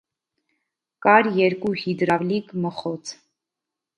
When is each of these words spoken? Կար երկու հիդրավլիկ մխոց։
Կար 1.05 1.29
երկու 1.41 1.73
հիդրավլիկ 1.83 2.49
մխոց։ 2.65 3.15